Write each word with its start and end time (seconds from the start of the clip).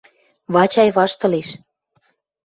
—Вачай 0.53 0.89
ваштылеш. 0.97 1.47